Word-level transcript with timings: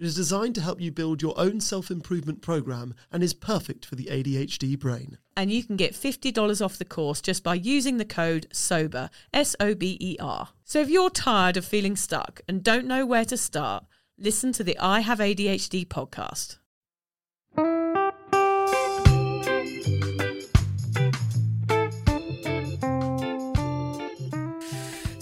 It 0.00 0.06
is 0.06 0.14
designed 0.14 0.54
to 0.54 0.62
help 0.62 0.80
you 0.80 0.90
build 0.90 1.20
your 1.20 1.38
own 1.38 1.60
self 1.60 1.90
improvement 1.90 2.40
program 2.40 2.94
and 3.12 3.22
is 3.22 3.34
perfect 3.34 3.84
for 3.84 3.96
the 3.96 4.06
ADHD 4.06 4.78
brain. 4.78 5.18
And 5.36 5.52
you 5.52 5.62
can 5.62 5.76
get 5.76 5.92
$50 5.92 6.64
off 6.64 6.78
the 6.78 6.86
course 6.86 7.20
just 7.20 7.44
by 7.44 7.56
using 7.56 7.98
the 7.98 8.06
code 8.06 8.46
SOBER, 8.50 9.10
S 9.34 9.54
O 9.60 9.74
B 9.74 9.98
E 10.00 10.16
R. 10.18 10.48
So 10.64 10.80
if 10.80 10.88
you're 10.88 11.10
tired 11.10 11.58
of 11.58 11.66
feeling 11.66 11.96
stuck 11.96 12.40
and 12.48 12.64
don't 12.64 12.86
know 12.86 13.04
where 13.04 13.26
to 13.26 13.36
start, 13.36 13.84
listen 14.16 14.52
to 14.52 14.64
the 14.64 14.78
I 14.78 15.00
Have 15.00 15.18
ADHD 15.18 15.86
podcast. 15.86 16.56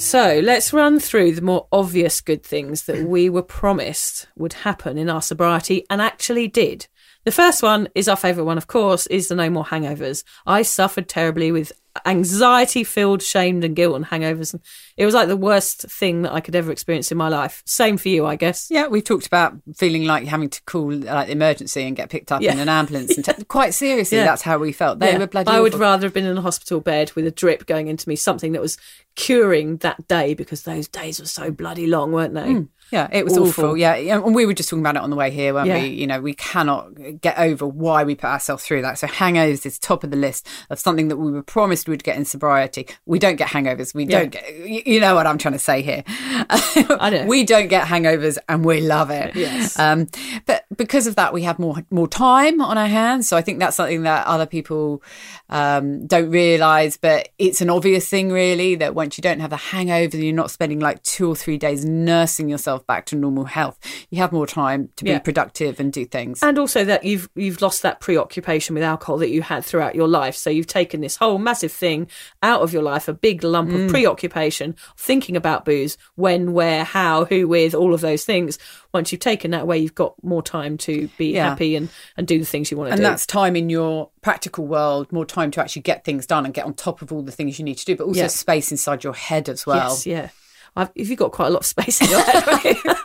So 0.09 0.41
let's 0.43 0.73
run 0.73 1.01
through 1.01 1.33
the 1.33 1.43
more 1.43 1.69
obvious 1.71 2.23
good 2.23 2.43
things 2.43 2.85
that 2.85 3.07
we 3.07 3.29
were 3.29 3.43
promised 3.43 4.27
would 4.37 4.55
happen 4.55 4.97
in 4.97 5.11
our 5.11 5.21
sobriety 5.21 5.85
and 5.91 6.01
actually 6.01 6.49
did. 6.49 6.89
The 7.27 7.31
first 7.31 7.63
one 7.63 7.91
is 7.95 8.09
our 8.09 8.17
favourite 8.17 8.47
one, 8.47 8.57
of 8.57 8.69
course, 8.69 9.07
is 9.09 9.29
the 9.29 9.35
no 9.35 9.51
more 9.51 9.67
hangovers. 9.67 10.25
I 10.47 10.63
suffered 10.63 11.11
terribly 11.11 11.53
with 11.53 11.73
anxiety 12.07 12.85
filled, 12.85 13.23
shamed, 13.23 13.65
and 13.65 13.75
guilt 13.77 13.97
and 13.97 14.05
hangovers. 14.07 14.53
And 14.55 14.63
It 14.97 15.05
was 15.05 15.15
like 15.15 15.29
the 15.29 15.37
worst 15.37 15.83
thing 15.83 16.23
that 16.23 16.33
I 16.33 16.41
could 16.41 16.55
ever 16.57 16.71
experience 16.73 17.11
in 17.13 17.19
my 17.19 17.29
life. 17.29 17.63
Same 17.67 17.97
for 17.97 18.09
you, 18.09 18.27
I 18.27 18.37
guess. 18.37 18.69
Yeah, 18.71 18.87
we've 18.89 19.05
talked 19.05 19.27
about 19.27 19.55
feeling 19.77 20.05
like 20.05 20.27
having 20.27 20.51
to 20.51 20.63
call 20.63 20.93
like 20.93 21.29
emergency 21.29 21.83
and 21.83 21.97
get 21.97 22.11
picked 22.11 22.31
up 22.33 22.43
Yeah. 22.43 22.53
in 22.53 22.59
an 22.59 22.69
ambulance. 22.69 23.17
And 23.17 23.25
t- 23.25 23.45
quite 23.45 23.75
seriously, 23.75 24.19
Yeah. 24.19 24.25
that's 24.25 24.43
how 24.43 24.59
we 24.59 24.73
felt. 24.73 24.99
They 24.99 25.13
Yeah. 25.13 25.19
were 25.19 25.27
bloody. 25.27 25.51
I 25.51 25.61
would 25.61 25.75
rather 25.75 26.07
have 26.07 26.15
been 26.15 26.27
in 26.27 26.37
a 26.39 26.43
hospital 26.43 26.81
bed 26.81 27.13
with 27.15 27.27
a 27.27 27.31
drip 27.31 27.67
going 27.67 27.89
into 27.89 28.09
me, 28.09 28.17
something 28.17 28.53
that 28.53 28.63
was 28.63 28.77
curing 29.17 29.79
that 29.79 30.07
day 30.09 30.35
because 30.35 30.63
those 30.63 30.87
days 30.89 31.19
were 31.21 31.27
so 31.27 31.51
bloody 31.51 31.87
long, 31.87 32.13
weren't 32.13 32.35
they? 32.35 32.53
Hmm. 32.53 32.63
Yeah, 32.91 33.09
it 33.13 33.25
was 33.25 33.35
Awful. 33.37 33.65
awful. 33.67 33.77
Yeah, 33.77 33.95
and 33.95 34.35
we 34.35 34.47
were 34.47 34.55
just 34.55 34.69
talking 34.71 34.83
about 34.83 34.97
it 34.97 35.03
on 35.03 35.11
the 35.11 35.17
way 35.17 35.31
here, 35.31 35.53
weren't 35.53 35.67
Yeah. 35.69 35.83
we? 35.83 35.89
You 35.89 36.07
know, 36.07 36.21
we 36.21 36.33
cannot 36.35 37.21
get 37.21 37.39
over 37.39 37.67
why 37.67 38.05
we 38.05 38.15
put 38.15 38.29
ourselves 38.31 38.65
through 38.65 38.83
that. 38.83 38.99
So 38.99 39.07
hangovers 39.07 39.67
is 39.67 39.79
top 39.79 40.05
of 40.05 40.11
the 40.11 40.17
list 40.17 40.47
of 40.71 40.79
something 40.79 41.09
that 41.09 41.17
we 41.19 41.31
were 41.31 41.43
promised 41.43 41.89
we'd 41.89 42.03
get 42.05 42.17
in 42.17 42.25
sobriety. 42.25 42.87
We 43.07 43.19
don't 43.19 43.37
get 43.37 43.49
hangovers. 43.49 43.95
We 43.95 44.05
Yeah. 44.05 44.21
don't 44.21 44.31
get. 44.31 44.67
You 44.87 45.01
know 45.01 45.15
what 45.15 45.27
I'm 45.27 45.39
trying 45.39 45.53
to 45.53 45.59
say 45.59 45.83
here. 45.83 46.03
I 46.09 47.11
know. 47.11 47.27
we 47.27 47.45
don't 47.45 47.69
get 47.69 47.87
hangovers, 47.87 48.39
and 48.49 48.65
we 48.65 48.81
love 48.81 49.11
it. 49.11 49.35
Yes. 49.37 49.79
Um, 49.79 50.07
but 50.47 50.65
because 50.77 51.07
of 51.07 51.17
that, 51.17 51.33
we 51.33 51.43
have 51.43 51.59
more 51.59 51.77
more 51.91 52.09
time 52.09 52.61
on 52.61 52.79
our 52.79 52.87
hands. 52.89 53.29
So 53.29 53.37
I 53.37 53.43
think 53.43 53.59
that's 53.59 53.77
something 53.77 54.03
that 54.03 54.27
other 54.27 54.47
people 54.47 55.03
um, 55.51 56.07
don't 56.07 56.31
realise. 56.31 56.97
But 56.97 57.29
it's 57.39 57.61
an 57.61 57.71
obvious 57.71 58.09
thing, 58.09 58.31
really, 58.33 58.75
that 58.77 58.95
once 58.95 59.19
you 59.19 59.23
don't 59.23 59.41
have 59.41 59.53
a 59.53 59.57
hangover, 59.57 60.17
you're 60.17 60.35
not 60.35 60.51
spending 60.51 60.81
like 60.81 61.03
two 61.03 61.29
or 61.29 61.37
three 61.37 61.59
days 61.59 61.85
nursing 61.85 62.49
yourself 62.49 62.78
back 62.87 63.07
to 63.07 63.17
normal 63.17 63.45
health. 63.45 63.79
You 64.11 64.19
have 64.19 64.33
more 64.33 64.47
time 64.47 64.91
to 64.97 65.05
be 65.05 65.11
Yeah. 65.11 65.19
productive 65.19 65.81
and 65.81 65.93
do 65.93 66.05
things. 66.05 66.43
And 66.43 66.59
also 66.59 66.85
that 66.85 67.05
you've 67.05 67.29
you've 67.35 67.61
lost 67.63 67.83
that 67.83 68.01
preoccupation 68.01 68.75
with 68.75 68.83
alcohol 68.85 69.19
that 69.19 69.31
you 69.31 69.43
had 69.43 69.65
throughout 69.65 69.95
your 69.95 70.09
life. 70.09 70.35
So 70.37 70.51
you've 70.51 70.67
taken 70.67 71.01
this 71.01 71.17
whole 71.17 71.39
massive 71.39 71.73
thing 71.73 72.09
out 72.43 72.63
of 72.63 72.73
your 72.73 72.83
life, 72.83 73.09
a 73.09 73.13
big 73.13 73.43
lump 73.45 73.71
Mm. 73.71 73.85
of 73.87 73.91
preoccupation, 73.91 74.77
thinking 74.97 75.37
about 75.37 75.65
booze, 75.65 75.99
when, 76.17 76.53
where, 76.53 76.85
how, 76.85 77.25
who 77.25 77.47
with, 77.49 77.75
all 77.75 77.95
of 77.95 78.01
those 78.01 78.25
things. 78.25 78.59
Once 78.95 79.13
you've 79.13 79.21
taken 79.21 79.51
that 79.51 79.63
away, 79.63 79.79
you've 79.79 79.95
got 79.95 80.15
more 80.25 80.43
time 80.43 80.79
to 80.79 81.09
be 81.19 81.33
Yeah. 81.35 81.51
happy 81.51 81.77
and, 81.77 81.89
and 82.17 82.27
do 82.27 82.39
the 82.39 82.45
things 82.47 82.71
you 82.71 82.77
want 82.77 82.89
to 82.89 82.93
and 82.93 83.01
do. 83.01 83.05
And 83.05 83.13
that's 83.13 83.27
time 83.27 83.55
in 83.57 83.69
your 83.71 84.09
practical 84.23 84.67
world, 84.67 85.13
more 85.13 85.27
time 85.27 85.51
to 85.53 85.61
actually 85.61 85.83
get 85.83 86.05
things 86.05 86.27
done 86.27 86.45
and 86.45 86.55
get 86.55 86.65
on 86.65 86.75
top 86.75 87.03
of 87.03 87.13
all 87.13 87.23
the 87.23 87.33
things 87.33 87.59
you 87.59 87.65
need 87.65 87.77
to 87.79 87.85
do, 87.85 87.97
but 87.97 88.05
also 88.05 88.21
Yeah. 88.21 88.27
space 88.29 88.71
inside 88.71 89.05
your 89.05 89.15
head 89.15 89.49
as 89.49 89.67
well. 89.67 89.91
yes, 89.91 90.07
yeah. 90.07 90.29
I've, 90.77 90.91
if 90.95 91.09
you've 91.09 91.19
got 91.19 91.33
quite 91.33 91.47
a 91.49 91.51
lot 91.51 91.61
of 91.61 91.67
space 91.67 92.01
in 92.01 92.11
your 92.11 92.21
head. 92.23 92.77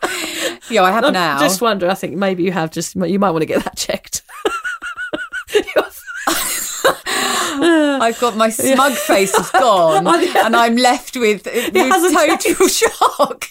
Yeah, 0.69 0.84
I 0.84 0.91
have 0.91 1.03
I 1.03 1.09
now. 1.12 1.40
just 1.40 1.62
wonder. 1.62 1.90
I 1.90 1.94
think 1.94 2.16
maybe 2.16 2.44
you 2.44 2.51
have 2.53 2.72
just. 2.72 2.96
You 2.96 3.19
might 3.19 3.31
want 3.31 3.41
to 3.41 3.46
get 3.46 3.63
that 3.66 3.75
checked. 3.75 4.22
I've 8.01 8.19
got 8.19 8.35
my 8.35 8.50
smug 8.50 8.94
face 8.94 9.34
is 9.34 9.50
gone, 9.51 10.07
oh, 10.07 10.34
and 10.46 10.56
I'm 10.56 10.75
left 10.75 11.16
with, 11.16 11.46
with 11.46 11.74
total 11.74 12.68
shock. 12.68 13.46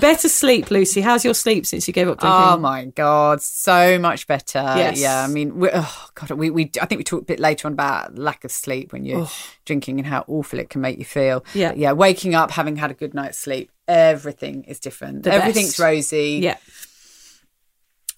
Better 0.00 0.28
sleep, 0.28 0.70
Lucy. 0.70 1.00
How's 1.00 1.24
your 1.24 1.34
sleep 1.34 1.66
since 1.66 1.86
you 1.88 1.94
gave 1.94 2.08
up 2.08 2.18
drinking? 2.18 2.40
oh 2.40 2.56
my 2.58 2.84
god, 2.86 3.42
so 3.42 3.98
much 3.98 4.26
better. 4.26 4.58
Yes. 4.58 5.00
Yeah, 5.00 5.24
I 5.24 5.28
mean, 5.28 5.58
we, 5.58 5.70
oh 5.72 6.08
god, 6.14 6.30
we, 6.32 6.50
we 6.50 6.70
I 6.80 6.86
think 6.86 6.98
we 6.98 7.04
talked 7.04 7.22
a 7.22 7.26
bit 7.26 7.40
later 7.40 7.68
on 7.68 7.72
about 7.72 8.16
lack 8.16 8.44
of 8.44 8.50
sleep 8.50 8.92
when 8.92 9.04
you're 9.04 9.28
drinking 9.64 9.98
and 9.98 10.06
how 10.06 10.24
awful 10.28 10.58
it 10.58 10.70
can 10.70 10.80
make 10.80 10.98
you 10.98 11.04
feel. 11.04 11.44
Yeah. 11.54 11.70
But 11.70 11.78
yeah. 11.78 11.92
Waking 11.92 12.34
up, 12.34 12.50
having 12.50 12.76
had 12.76 12.90
a 12.90 12.94
good 12.94 13.14
night's 13.14 13.38
sleep, 13.38 13.70
everything 13.88 14.64
is 14.64 14.80
different. 14.80 15.22
The 15.22 15.32
Everything's 15.32 15.70
best. 15.70 15.78
rosy. 15.78 16.40
Yeah. 16.42 16.56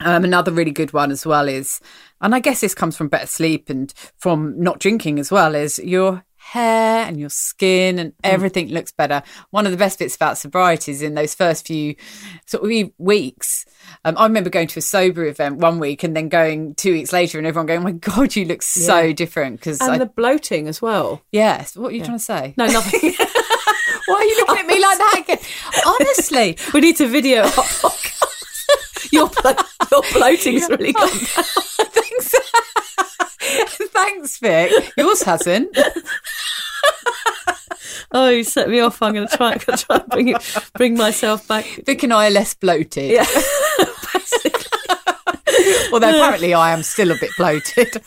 Um, 0.01 0.25
another 0.25 0.53
really 0.53 0.71
good 0.71 0.93
one 0.93 1.11
as 1.11 1.27
well 1.27 1.49
is, 1.49 1.81
and 2.21 2.35
I 2.35 2.39
guess 2.41 2.61
this 2.61 2.75
comes 2.75 2.97
from 2.97 3.09
better 3.09 3.27
sleep 3.27 3.69
and 3.69 3.93
from 4.17 4.61
not 4.61 4.79
drinking 4.79 5.19
as 5.19 5.31
well, 5.33 5.55
is 5.57 5.79
your 5.81 6.25
hair 6.37 7.05
and 7.05 7.19
your 7.21 7.29
skin 7.29 7.99
and 7.99 8.13
everything 8.25 8.69
looks 8.69 8.91
better. 8.93 9.23
One 9.51 9.67
of 9.67 9.73
the 9.73 9.77
best 9.77 9.99
bits 9.99 10.15
about 10.17 10.39
sobriety 10.39 10.93
is 10.93 11.03
in 11.03 11.15
those 11.15 11.35
first 11.35 11.67
few 11.67 11.95
sort 12.47 12.65
of 12.65 12.91
weeks. 12.97 13.67
Um, 14.05 14.17
I 14.17 14.25
remember 14.25 14.49
going 14.51 14.69
to 14.69 14.79
a 14.79 14.83
sober 14.83 15.27
event 15.27 15.59
one 15.59 15.79
week 15.79 16.05
and 16.05 16.17
then 16.17 16.29
going 16.31 16.75
two 16.77 16.93
weeks 16.93 17.13
later 17.13 17.37
and 17.37 17.47
everyone 17.47 17.67
going, 17.67 17.81
oh 17.81 17.85
my 17.85 17.93
God, 17.93 18.35
you 18.37 18.45
look 18.47 18.63
so 18.63 19.01
Yeah. 19.01 19.13
different. 19.13 19.57
Because 19.61 19.81
And 19.81 19.91
I, 19.91 19.99
the 19.99 20.07
bloating 20.07 20.69
as 20.69 20.81
well. 20.81 21.21
yes, 21.33 21.77
what 21.77 21.93
are 21.93 21.95
you 21.97 22.05
trying 22.05 22.19
to 22.19 22.25
say? 22.25 22.55
No, 22.57 22.67
nothing. 22.67 23.01
Why 24.07 24.15
are 24.15 24.25
you 24.25 24.37
looking 24.39 24.59
at 24.59 24.67
me 24.67 24.81
like 24.81 24.99
that 24.99 25.19
again? 25.19 25.39
Honestly, 25.87 26.57
we 26.73 26.81
need 26.81 26.97
to 26.97 27.09
video 27.09 27.43
our 27.43 27.49
podcast. 27.49 28.18
Your, 29.19 29.29
blo- 29.29 29.57
your 29.91 30.03
bloating's 30.13 30.69
really 30.69 30.93
gone. 30.93 31.09
Thanks. 31.11 32.35
Thanks, 33.93 34.39
Vic. 34.39 34.93
Yours 34.97 35.23
hasn't. 35.23 35.77
Oh, 38.11 38.31
you 38.31 38.43
set 38.43 38.71
me 38.71 38.81
off. 38.81 39.03
I'm 39.03 39.13
going 39.13 39.29
to 39.29 39.37
try, 39.37 39.55
try 39.57 39.97
and 39.97 40.07
bring, 40.09 40.29
it, 40.29 40.61
bring 40.75 40.97
myself 40.97 41.47
back. 41.47 41.67
Vic 41.85 42.03
and 42.05 42.13
I 42.15 42.29
are 42.29 42.31
less 42.31 42.55
bloated. 42.55 43.11
Yeah. 43.11 43.27
Although 45.93 46.09
apparently 46.09 46.55
I 46.55 46.73
am 46.73 46.83
still 46.83 47.11
a 47.11 47.17
bit 47.19 47.31
bloated. 47.37 48.01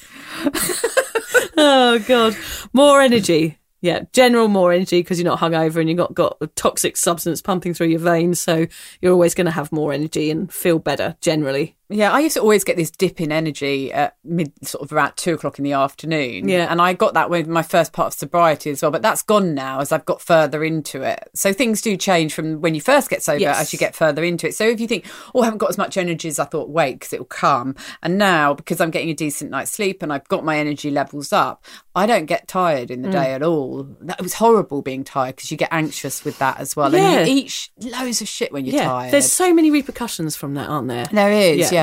Oh, 1.55 1.99
God. 2.07 2.35
More 2.73 2.99
energy. 3.01 3.59
Yeah, 3.81 4.01
general 4.13 4.47
more 4.47 4.71
energy 4.71 4.99
because 4.99 5.19
you're 5.19 5.29
not 5.29 5.39
hungover 5.39 5.77
and 5.77 5.89
you've 5.89 5.97
got, 5.97 6.13
got 6.13 6.37
a 6.39 6.47
toxic 6.47 6.95
substance 6.95 7.41
pumping 7.41 7.73
through 7.73 7.87
your 7.87 7.99
veins. 7.99 8.39
So 8.39 8.67
you're 9.01 9.11
always 9.11 9.33
going 9.33 9.45
to 9.45 9.51
have 9.51 9.71
more 9.71 9.91
energy 9.91 10.29
and 10.29 10.53
feel 10.53 10.77
better 10.77 11.15
generally. 11.19 11.75
Yeah, 11.91 12.11
I 12.11 12.19
used 12.21 12.35
to 12.35 12.41
always 12.41 12.63
get 12.63 12.77
this 12.77 12.89
dip 12.91 13.19
in 13.21 13.31
energy 13.31 13.91
at 13.93 14.15
mid, 14.23 14.51
sort 14.65 14.83
of 14.83 14.91
around 14.93 15.13
two 15.17 15.33
o'clock 15.33 15.57
in 15.59 15.63
the 15.63 15.73
afternoon. 15.73 16.47
Yeah. 16.49 16.67
And 16.69 16.81
I 16.81 16.93
got 16.93 17.13
that 17.15 17.29
with 17.29 17.47
my 17.47 17.61
first 17.63 17.93
part 17.93 18.07
of 18.07 18.13
sobriety 18.19 18.69
as 18.71 18.81
well, 18.81 18.91
but 18.91 19.01
that's 19.01 19.21
gone 19.21 19.53
now 19.53 19.79
as 19.79 19.91
I've 19.91 20.05
got 20.05 20.21
further 20.21 20.63
into 20.63 21.01
it. 21.01 21.29
So 21.33 21.53
things 21.53 21.81
do 21.81 21.97
change 21.97 22.33
from 22.33 22.61
when 22.61 22.75
you 22.75 22.81
first 22.81 23.09
get 23.09 23.21
sober 23.23 23.39
Yes. 23.39 23.59
as 23.59 23.73
you 23.73 23.79
get 23.79 23.95
further 23.95 24.23
into 24.23 24.47
it. 24.47 24.55
So 24.55 24.65
if 24.67 24.79
you 24.79 24.87
think, 24.87 25.05
oh, 25.35 25.41
I 25.41 25.45
haven't 25.45 25.59
got 25.59 25.69
as 25.69 25.77
much 25.77 25.97
energy 25.97 26.27
as 26.27 26.39
I 26.39 26.45
thought, 26.45 26.69
wait, 26.69 26.93
because 26.99 27.13
it'll 27.13 27.25
come. 27.25 27.75
And 28.03 28.17
now, 28.17 28.53
because 28.53 28.79
I'm 28.81 28.91
getting 28.91 29.09
a 29.09 29.13
decent 29.13 29.51
night's 29.51 29.71
sleep 29.71 30.01
and 30.01 30.11
I've 30.13 30.27
got 30.27 30.43
my 30.45 30.57
energy 30.57 30.91
levels 30.91 31.33
up, 31.33 31.63
I 31.95 32.05
don't 32.05 32.25
get 32.25 32.47
tired 32.47 32.89
in 32.91 33.01
the 33.01 33.09
Mm. 33.09 33.11
day 33.13 33.33
at 33.33 33.43
all. 33.43 33.87
That, 34.01 34.19
it 34.19 34.23
was 34.23 34.35
horrible 34.35 34.81
being 34.81 35.03
tired 35.03 35.35
because 35.35 35.51
you 35.51 35.57
get 35.57 35.69
anxious 35.71 36.23
with 36.23 36.37
that 36.39 36.59
as 36.59 36.75
well. 36.75 36.93
Yeah. 36.93 37.19
And 37.19 37.27
you 37.27 37.35
eat 37.35 37.51
sh- 37.51 37.67
loads 37.81 38.21
of 38.21 38.27
shit 38.29 38.51
when 38.53 38.65
you're 38.65 38.75
yeah, 38.75 38.85
tired. 38.87 39.11
there's 39.13 39.31
so 39.31 39.53
many 39.53 39.71
repercussions 39.71 40.35
from 40.37 40.53
that, 40.53 40.69
aren't 40.69 40.87
there? 40.87 41.05
there 41.11 41.31
is, 41.31 41.57
Yeah. 41.57 41.69
yeah. 41.73 41.80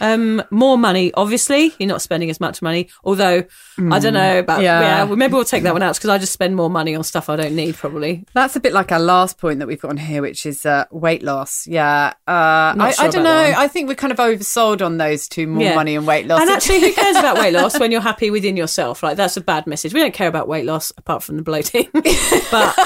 Um, 0.00 0.42
more 0.50 0.76
money, 0.78 1.12
obviously. 1.14 1.72
You're 1.78 1.88
not 1.88 2.02
spending 2.02 2.30
as 2.30 2.40
much 2.40 2.62
money. 2.62 2.88
Although 3.04 3.44
I 3.90 3.98
don't 3.98 4.14
know 4.14 4.38
about 4.38 4.62
Yeah. 4.62 4.80
yeah. 4.80 5.02
well, 5.04 5.16
maybe 5.16 5.34
we'll 5.34 5.44
take 5.44 5.62
that 5.64 5.72
one 5.72 5.82
out 5.82 5.94
because 5.96 6.10
I 6.10 6.18
just 6.18 6.32
spend 6.32 6.56
more 6.56 6.70
money 6.70 6.94
on 6.94 7.04
stuff 7.04 7.28
I 7.28 7.36
don't 7.36 7.54
need. 7.54 7.76
Probably. 7.76 8.24
That's 8.34 8.56
a 8.56 8.60
bit 8.60 8.72
like 8.72 8.92
our 8.92 9.00
last 9.00 9.38
point 9.38 9.58
that 9.58 9.66
we've 9.68 9.80
got 9.80 9.90
on 9.90 9.96
here, 9.96 10.22
which 10.22 10.46
is 10.46 10.64
uh, 10.66 10.84
weight 10.90 11.22
loss. 11.22 11.66
Yeah, 11.66 12.12
uh, 12.28 12.74
I, 12.78 12.92
sure 12.96 13.04
I 13.06 13.08
don't 13.08 13.24
know. 13.24 13.54
I 13.56 13.68
think 13.68 13.88
we're 13.88 13.94
kind 13.94 14.12
of 14.12 14.18
oversold 14.18 14.84
on 14.84 14.96
those 14.98 15.28
two: 15.28 15.46
more 15.46 15.62
Yeah. 15.62 15.74
money 15.74 15.94
and 15.96 16.06
weight 16.06 16.26
loss. 16.26 16.40
And 16.40 16.50
actually, 16.50 16.80
who 16.80 16.92
cares 16.94 17.16
about 17.16 17.36
weight 17.38 17.52
loss 17.52 17.78
when 17.78 17.90
you're 17.90 18.00
happy 18.00 18.30
within 18.30 18.56
yourself? 18.56 19.02
Like 19.02 19.16
that's 19.16 19.36
a 19.36 19.40
bad 19.40 19.66
message. 19.66 19.92
We 19.94 20.00
don't 20.00 20.14
care 20.14 20.28
about 20.28 20.48
weight 20.48 20.64
loss 20.64 20.92
apart 20.96 21.22
from 21.22 21.36
the 21.36 21.42
bloating. 21.42 21.88
but 22.50 22.76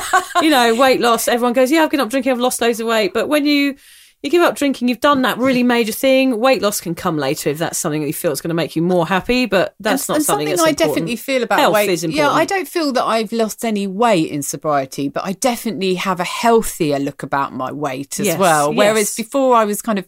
you 0.42 0.50
know, 0.50 0.74
weight 0.74 1.00
loss. 1.00 1.28
Everyone 1.28 1.52
goes, 1.52 1.70
"Yeah, 1.70 1.82
I've 1.84 1.90
given 1.90 2.04
up 2.04 2.10
drinking. 2.10 2.32
I've 2.32 2.38
lost 2.40 2.60
loads 2.60 2.80
of 2.80 2.86
weight." 2.86 3.12
But 3.14 3.28
when 3.28 3.46
you 3.46 3.76
you 4.22 4.28
give 4.30 4.42
up 4.42 4.54
drinking, 4.54 4.88
you've 4.88 5.00
done 5.00 5.22
that 5.22 5.38
really 5.38 5.62
major 5.62 5.92
thing. 5.92 6.38
Weight 6.40 6.60
loss 6.60 6.80
can 6.80 6.94
come 6.94 7.16
later 7.16 7.48
if 7.50 7.58
that's 7.58 7.78
something 7.78 8.02
that 8.02 8.06
you 8.06 8.12
feel 8.12 8.32
is 8.32 8.40
going 8.40 8.50
to 8.50 8.54
make 8.54 8.76
you 8.76 8.82
more 8.82 9.06
happy. 9.06 9.46
But 9.46 9.74
that's 9.80 10.08
and, 10.08 10.08
not 10.12 10.16
and 10.16 10.24
something, 10.26 10.46
something 10.48 10.66
I 10.66 10.70
important. 10.70 10.78
definitely 10.94 11.16
feel 11.16 11.42
about 11.42 11.58
Health 11.58 11.74
weight. 11.74 11.88
is 11.90 12.04
important. 12.04 12.26
Yeah, 12.26 12.30
I 12.38 12.44
don't 12.44 12.68
feel 12.68 12.92
that 12.92 13.04
I've 13.04 13.32
lost 13.32 13.64
any 13.64 13.86
weight 13.86 14.30
in 14.30 14.42
sobriety, 14.42 15.08
but 15.08 15.24
I 15.24 15.32
definitely 15.32 15.94
have 15.94 16.20
a 16.20 16.24
healthier 16.24 16.98
look 16.98 17.22
about 17.22 17.54
my 17.54 17.72
weight 17.72 18.20
as 18.20 18.26
Yes, 18.26 18.38
well. 18.38 18.74
Whereas 18.74 19.08
yes. 19.08 19.16
before, 19.16 19.54
I 19.56 19.64
was 19.64 19.80
kind 19.80 19.98
of 19.98 20.06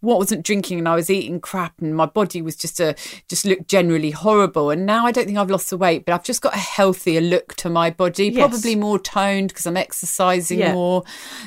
what 0.00 0.18
wasn't 0.18 0.44
drinking 0.46 0.78
and 0.78 0.88
I 0.88 0.94
was 0.94 1.10
eating 1.10 1.40
crap 1.40 1.72
and 1.80 1.92
my 1.96 2.06
body 2.06 2.40
was 2.40 2.54
just 2.54 2.78
a 2.78 2.94
just 3.28 3.44
looked 3.44 3.66
generally 3.66 4.12
horrible 4.12 4.70
and 4.70 4.86
now 4.86 5.04
I 5.06 5.10
don't 5.10 5.24
think 5.24 5.36
I've 5.38 5.50
lost 5.50 5.70
the 5.70 5.76
weight 5.76 6.04
but 6.06 6.12
I've 6.12 6.22
just 6.22 6.40
got 6.40 6.54
a 6.54 6.58
healthier 6.58 7.20
look 7.20 7.56
to 7.56 7.68
my 7.68 7.90
body 7.90 8.28
Yes. 8.28 8.36
probably 8.48 8.76
more 8.76 9.00
toned 9.00 9.48
because 9.48 9.66
I'm 9.66 9.76
exercising 9.76 10.60
Yeah. 10.60 10.72
more 10.72 11.02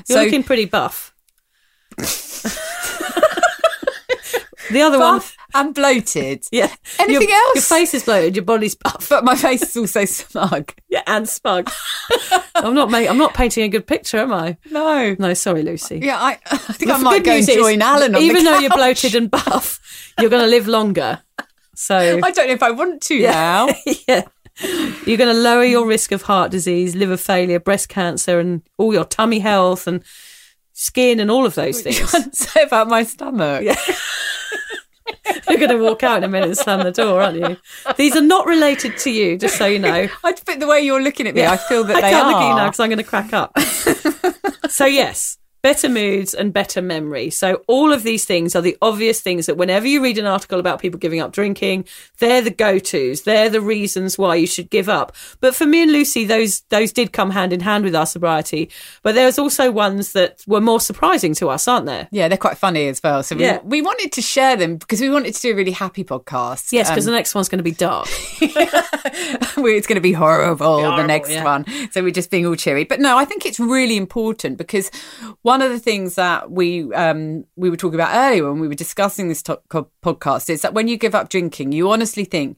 You're 0.10 0.22
looking 0.26 0.44
pretty 0.44 0.66
buff. 0.66 1.11
The 4.72 4.82
other 4.82 5.00
one, 5.00 5.22
and 5.54 5.74
bloated 5.76 6.46
yeah. 6.52 6.74
Anything 7.00 7.28
Your- 7.30 7.38
else? 7.38 7.56
Your 7.56 7.62
face 7.64 7.94
is 7.94 8.04
bloated. 8.06 8.36
Your 8.36 8.46
body's 8.46 8.76
buff. 8.76 9.08
but 9.10 9.24
my 9.26 9.36
face 9.36 9.62
is 9.64 9.76
also 9.78 10.06
smug 10.06 10.74
Yeah, 10.90 11.04
and 11.08 11.28
smug. 11.28 11.70
I'm 12.56 12.74
not. 12.74 12.90
Ma- 12.90 12.98
I'm 13.00 13.18
not 13.18 13.34
painting 13.34 13.64
a 13.64 13.70
good 13.70 13.86
picture, 13.88 14.18
am 14.18 14.32
I? 14.34 14.58
no 14.70 15.16
No, 15.20 15.34
sorry, 15.34 15.64
Lucy. 15.64 16.00
yeah 16.02 16.18
I, 16.22 16.38
I 16.52 16.58
think 16.58 16.90
But 16.92 17.00
I 17.00 17.04
might 17.04 17.24
go 17.24 17.32
and 17.34 17.46
join 17.48 17.82
Alan 17.82 18.16
on 18.16 18.22
even 18.22 18.44
though 18.46 18.60
you're 18.60 18.70
bloated 18.70 19.16
and 19.16 19.30
buff, 19.30 20.14
you're 20.20 20.30
going 20.30 20.44
to 20.44 20.50
live 20.50 20.68
longer. 20.68 21.22
So 21.76 21.98
I 22.24 22.32
don't 22.32 22.48
know 22.48 22.54
if 22.54 22.64
I 22.64 22.72
want 22.72 23.02
to 23.04 23.22
now 23.24 23.68
yeah, 24.08 24.24
you're 25.06 25.18
going 25.18 25.34
to 25.34 25.42
lower 25.42 25.64
your 25.64 25.88
risk 25.88 26.12
of 26.12 26.22
heart 26.24 26.52
disease, 26.52 26.96
liver 26.96 27.18
failure, 27.18 27.60
breast 27.60 27.90
cancer, 27.90 28.40
and 28.40 28.62
all 28.78 28.94
your 28.94 29.06
tummy 29.06 29.40
health 29.40 29.88
and 29.88 30.04
skin 30.82 31.20
and 31.20 31.30
all 31.30 31.46
of 31.46 31.54
those 31.54 31.82
things. 31.82 32.00
Can't 32.12 32.36
say 32.36 32.64
about 32.64 32.88
my 32.88 33.04
stomach 33.04 33.64
Yeah. 33.64 33.80
You're 35.48 35.60
going 35.60 35.70
to 35.70 35.78
walk 35.78 36.04
out 36.04 36.18
in 36.18 36.24
a 36.24 36.28
minute 36.28 36.50
and 36.50 36.58
slam 36.58 36.84
the 36.84 36.92
door, 36.92 37.22
aren't 37.22 37.38
you? 37.38 37.58
These 37.96 38.16
are 38.16 38.22
not 38.22 38.48
related 38.48 38.98
to 39.00 39.12
you, 39.12 39.38
just 39.38 39.58
so 39.58 39.66
you 39.66 39.78
know. 39.78 40.08
I 40.24 40.34
but 40.46 40.60
the 40.60 40.68
way 40.68 40.82
you're 40.82 41.02
looking 41.02 41.28
at 41.28 41.36
me 41.36 41.46
I 41.46 41.58
feel 41.58 41.84
that 41.84 41.98
I 41.98 42.02
they 42.02 42.10
can't 42.10 42.26
are 42.26 42.32
look 42.32 42.42
at 42.42 42.50
you 42.50 42.56
now 42.56 42.66
because 42.66 42.80
I'm 42.80 42.90
going 42.90 42.98
to 42.98 43.04
crack 43.04 43.34
up. 43.34 43.58
so 44.70 44.86
yes, 44.86 45.38
better 45.62 45.88
moods 45.90 46.34
and 46.34 46.52
better 46.54 46.82
memory. 46.82 47.30
So 47.30 47.64
all 47.68 47.92
of 47.94 48.04
these 48.04 48.26
things 48.26 48.56
are 48.56 48.62
the 48.62 48.78
obvious 48.82 49.22
things 49.22 49.46
that 49.46 49.58
whenever 49.58 49.88
you 49.88 50.02
read 50.04 50.18
an 50.18 50.26
article 50.26 50.60
about 50.60 50.80
people 50.82 51.00
giving 51.00 51.20
up 51.20 51.32
drinking, 51.32 51.86
they're 52.20 52.42
the 52.42 52.52
go-tos. 52.52 53.22
They're 53.24 53.50
the 53.50 53.62
reasons 53.62 54.18
why 54.18 54.36
you 54.36 54.48
should 54.48 54.70
give 54.70 54.90
up. 54.90 55.16
But 55.40 55.56
for 55.56 55.66
me 55.66 55.84
and 55.84 55.92
Lucy, 55.92 56.26
those 56.26 56.62
those 56.70 56.92
did 56.92 57.14
come 57.14 57.32
hand 57.32 57.54
in 57.54 57.60
hand 57.60 57.84
with 57.84 57.96
our 57.96 58.06
sobriety. 58.06 58.70
But 59.04 59.16
there's 59.16 59.38
also 59.40 59.72
ones 59.72 60.14
that 60.14 60.42
were 60.48 60.62
more 60.62 60.80
surprising 60.80 61.34
to 61.36 61.50
us, 61.50 61.68
aren't 61.68 61.86
there? 61.86 62.08
Yeah, 62.12 62.28
they're 62.28 62.38
quite 62.38 62.58
funny 62.58 62.88
as 62.88 63.02
well. 63.04 63.24
So 63.24 63.36
we, 63.36 63.44
Yeah. 63.44 63.60
we 63.64 63.82
wanted 63.82 64.12
to 64.14 64.22
share 64.22 64.56
them 64.56 64.78
because 64.78 65.00
we 65.02 65.10
wanted 65.10 65.34
to 65.36 65.42
do 65.42 65.52
a 65.52 65.56
really 65.56 65.72
happy 65.72 66.04
podcast. 66.04 66.72
Yes, 66.72 66.90
because 66.90 67.08
Um, 67.08 67.12
the 67.12 67.18
next 67.18 67.36
one's 67.36 67.50
going 67.50 67.60
to 67.60 67.64
be 67.64 67.72
dark. 67.72 68.08
it's 68.42 69.88
going 69.88 69.96
to 69.96 70.02
be 70.02 70.14
horrible, 70.14 70.78
the 70.78 70.84
horrible, 70.84 71.08
next 71.08 71.30
yeah. 71.30 71.44
one. 71.44 71.66
So 71.92 72.02
we're 72.04 72.12
just 72.12 72.30
being 72.32 72.46
all 72.46 72.56
cheery. 72.56 72.84
But 72.84 73.00
no, 73.00 73.18
I 73.18 73.26
think 73.26 73.46
it's 73.46 73.60
really 73.60 73.98
important 73.98 74.58
because 74.58 74.90
one 75.52 75.62
of 75.62 75.70
the 75.70 75.80
things 75.80 76.16
that 76.16 76.50
we 76.50 76.94
um, 76.94 77.44
we 77.58 77.70
were 77.70 77.76
talking 77.76 78.00
about 78.00 78.16
earlier 78.16 78.50
when 78.50 78.62
we 78.62 78.70
were 78.70 78.74
discussing 78.74 79.28
this 79.28 79.44
to- 79.44 79.60
podcast 80.02 80.50
is 80.50 80.62
that 80.62 80.74
when 80.74 80.88
you 80.88 80.96
give 80.96 81.14
up 81.14 81.28
drinking, 81.28 81.74
you 81.74 81.92
honestly 81.92 82.24
think 82.24 82.58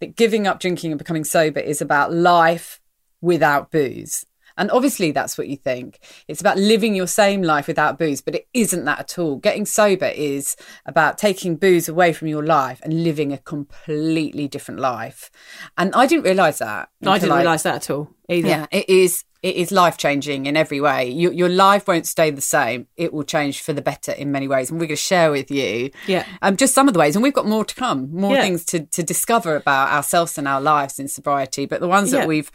that 0.00 0.14
giving 0.14 0.46
up 0.46 0.60
drinking 0.60 0.92
and 0.92 0.98
becoming 0.98 1.24
sober 1.24 1.58
is 1.58 1.80
about 1.80 2.12
life 2.12 2.82
without 3.22 3.70
booze. 3.70 4.26
And 4.58 4.70
obviously, 4.70 5.10
that's 5.10 5.38
what 5.38 5.48
you 5.48 5.56
think. 5.56 5.98
It's 6.28 6.42
about 6.42 6.58
living 6.58 6.94
your 6.94 7.06
same 7.06 7.42
life 7.42 7.66
without 7.66 7.98
booze, 7.98 8.20
but 8.20 8.34
it 8.34 8.46
isn't 8.52 8.84
that 8.84 9.00
at 9.00 9.18
all. 9.18 9.36
Getting 9.36 9.64
sober 9.64 10.12
is 10.14 10.54
about 10.84 11.16
taking 11.16 11.56
booze 11.56 11.88
away 11.88 12.12
from 12.12 12.28
your 12.28 12.44
life 12.44 12.78
and 12.84 13.02
living 13.02 13.32
a 13.32 13.38
completely 13.38 14.48
different 14.48 14.80
life. 14.80 15.30
And 15.78 15.94
I 15.94 16.06
didn't 16.06 16.24
realise 16.24 16.58
that. 16.58 16.90
I 17.06 17.18
didn't 17.18 17.36
realise 17.36 17.62
that 17.62 17.76
at 17.76 17.90
all 17.90 18.10
either. 18.28 18.48
Yeah, 18.48 18.66
it 18.70 18.88
is. 18.88 19.24
It 19.44 19.56
is 19.56 19.70
life 19.70 19.98
changing 19.98 20.46
in 20.46 20.56
every 20.56 20.80
way. 20.80 21.10
Your, 21.10 21.30
your 21.30 21.50
life 21.50 21.86
won't 21.86 22.06
stay 22.06 22.30
the 22.30 22.40
same. 22.40 22.86
It 22.96 23.12
will 23.12 23.24
change 23.24 23.60
for 23.60 23.74
the 23.74 23.82
better 23.82 24.12
in 24.12 24.32
many 24.32 24.48
ways. 24.48 24.70
And 24.70 24.80
we're 24.80 24.86
going 24.86 24.96
to 24.96 25.02
share 25.02 25.30
with 25.30 25.50
you 25.50 25.90
Yeah. 26.06 26.24
um, 26.40 26.56
just 26.56 26.72
some 26.72 26.88
of 26.88 26.94
the 26.94 27.00
ways. 27.00 27.14
And 27.14 27.22
we've 27.22 27.34
got 27.34 27.46
more 27.46 27.62
to 27.66 27.74
come, 27.74 28.10
more 28.10 28.34
Yeah. 28.36 28.40
things 28.40 28.64
to, 28.64 28.86
to 28.86 29.02
discover 29.02 29.54
about 29.54 29.92
ourselves 29.92 30.38
and 30.38 30.48
our 30.48 30.62
lives 30.62 30.98
in 30.98 31.08
sobriety. 31.08 31.66
But 31.66 31.80
the 31.80 31.88
ones 31.88 32.10
Yeah. 32.10 32.20
that 32.20 32.28
we've 32.28 32.50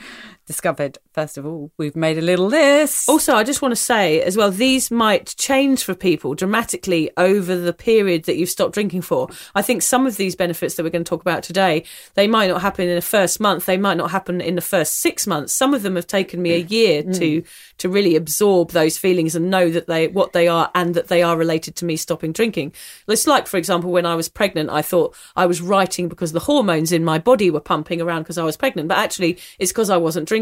discovered, 0.49 0.97
first 1.13 1.37
of 1.37 1.45
all, 1.45 1.71
we've 1.77 1.95
made 1.95 2.17
a 2.17 2.21
little 2.21 2.47
list. 2.47 3.07
Also, 3.07 3.35
I 3.35 3.43
just 3.43 3.61
want 3.61 3.71
to 3.71 3.75
say 3.75 4.19
as 4.23 4.35
well, 4.35 4.49
these 4.49 4.89
might 4.89 5.35
change 5.37 5.83
for 5.83 5.93
people 5.93 6.33
dramatically 6.33 7.11
over 7.17 7.55
the 7.55 7.71
period 7.71 8.23
that 8.23 8.35
you've 8.35 8.49
stopped 8.49 8.73
drinking 8.73 9.03
for. 9.03 9.29
I 9.53 9.61
think 9.61 9.83
some 9.83 10.07
of 10.07 10.17
these 10.17 10.35
benefits 10.35 10.73
that 10.73 10.81
we're 10.81 10.89
going 10.89 11.03
to 11.03 11.09
talk 11.09 11.21
about 11.21 11.43
today, 11.43 11.83
they 12.15 12.25
might 12.25 12.47
not 12.47 12.63
happen 12.63 12.89
in 12.89 12.95
the 12.95 13.01
first 13.03 13.39
month. 13.39 13.67
They 13.67 13.77
might 13.77 13.97
not 13.97 14.09
happen 14.09 14.41
in 14.41 14.55
the 14.55 14.61
first 14.61 15.01
six 15.01 15.27
months. 15.27 15.53
Some 15.53 15.75
of 15.75 15.83
them 15.83 15.95
have 15.95 16.07
taken 16.07 16.41
me 16.41 16.53
a 16.53 16.63
mm. 16.63 16.71
year 16.71 17.03
to 17.03 17.41
mm. 17.43 17.47
to 17.77 17.87
really 17.87 18.15
absorb 18.15 18.71
those 18.71 18.97
feelings 18.97 19.35
and 19.35 19.51
know 19.51 19.69
that 19.69 19.85
they 19.85 20.07
what 20.07 20.33
they 20.33 20.47
are 20.47 20.71
and 20.73 20.95
that 20.95 21.09
they 21.09 21.21
are 21.21 21.37
related 21.37 21.75
to 21.75 21.85
me 21.85 21.95
stopping 21.95 22.31
drinking. 22.31 22.73
It's 23.07 23.27
like, 23.27 23.45
for 23.45 23.57
example, 23.57 23.91
when 23.91 24.07
I 24.07 24.15
was 24.15 24.29
pregnant, 24.29 24.71
I 24.71 24.81
thought 24.81 25.15
I 25.35 25.45
was 25.45 25.61
writing 25.61 26.09
because 26.09 26.31
the 26.31 26.39
hormones 26.39 26.91
in 26.91 27.05
my 27.05 27.19
body 27.19 27.51
were 27.51 27.59
pumping 27.59 28.01
around 28.01 28.23
because 28.23 28.39
I 28.39 28.43
was 28.43 28.57
pregnant, 28.57 28.87
but 28.87 28.97
actually 28.97 29.37
it's 29.59 29.71
because 29.71 29.91
I 29.91 29.97
wasn't 29.97 30.27
drinking. 30.27 30.38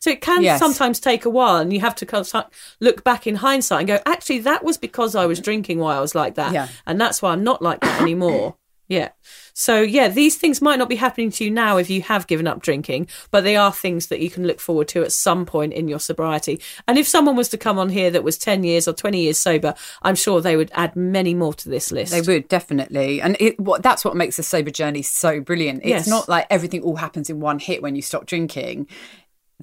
So 0.00 0.10
it 0.10 0.20
can 0.20 0.42
Yes. 0.42 0.58
sometimes 0.58 1.00
take 1.00 1.24
a 1.24 1.30
while, 1.30 1.56
and 1.56 1.72
you 1.72 1.80
have 1.80 1.94
to 1.96 2.06
kind 2.06 2.26
of 2.32 2.44
look 2.80 3.04
back 3.04 3.26
in 3.26 3.36
hindsight 3.36 3.80
and 3.80 3.88
go, 3.88 3.98
actually, 4.06 4.40
that 4.40 4.64
was 4.64 4.76
because 4.78 5.14
I 5.14 5.26
was 5.26 5.38
mm-hmm. 5.38 5.44
drinking 5.44 5.78
while 5.78 5.96
I 5.98 6.00
was 6.00 6.14
like 6.14 6.34
that, 6.36 6.52
Yeah. 6.52 6.68
and 6.86 7.00
that's 7.00 7.20
why 7.22 7.32
I'm 7.32 7.44
not 7.44 7.62
like 7.62 7.80
that 7.80 8.00
anymore. 8.00 8.56
Yeah. 8.88 9.08
So 9.52 9.80
yeah, 9.80 10.06
these 10.06 10.36
things 10.36 10.62
might 10.62 10.78
not 10.78 10.88
be 10.88 10.94
happening 10.94 11.32
to 11.32 11.44
you 11.44 11.50
now 11.50 11.76
if 11.76 11.90
you 11.90 12.02
have 12.02 12.28
given 12.28 12.46
up 12.46 12.62
drinking, 12.62 13.08
but 13.32 13.42
they 13.42 13.56
are 13.56 13.72
things 13.72 14.06
that 14.08 14.20
you 14.20 14.30
can 14.30 14.46
look 14.46 14.60
forward 14.60 14.86
to 14.88 15.02
at 15.02 15.10
some 15.10 15.44
point 15.44 15.72
in 15.72 15.88
your 15.88 15.98
sobriety. 15.98 16.60
And 16.86 16.96
if 16.96 17.08
someone 17.08 17.34
was 17.34 17.48
to 17.48 17.58
come 17.58 17.80
on 17.80 17.88
here 17.88 18.12
that 18.12 18.22
was 18.22 18.38
10 18.38 18.62
years 18.62 18.86
or 18.86 18.92
20 18.92 19.20
years 19.20 19.38
sober, 19.38 19.74
I'm 20.02 20.14
sure 20.14 20.40
they 20.40 20.56
would 20.56 20.70
add 20.72 20.94
many 20.94 21.34
more 21.34 21.52
to 21.54 21.68
this 21.68 21.90
list. 21.90 22.12
They 22.12 22.20
would 22.20 22.46
definitely, 22.46 23.20
and 23.20 23.36
it, 23.40 23.58
what 23.58 23.82
that's 23.82 24.04
what 24.04 24.14
makes 24.14 24.36
the 24.36 24.44
sober 24.44 24.70
journey 24.70 25.02
so 25.02 25.40
brilliant. 25.40 25.80
It's 25.80 25.88
Yes. 25.88 26.06
not 26.06 26.28
like 26.28 26.46
everything 26.48 26.82
all 26.82 26.94
happens 26.96 27.28
in 27.28 27.40
one 27.40 27.58
hit 27.58 27.82
when 27.82 27.96
you 27.96 28.02
stop 28.02 28.24
drinking. 28.26 28.86